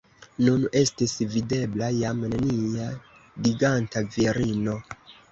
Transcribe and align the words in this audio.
Nun 0.43 0.61
estis 0.79 1.11
videbla 1.33 1.89
jam 1.97 2.23
nenia 2.31 2.87
giganta 3.49 4.03
virino. 4.15 4.75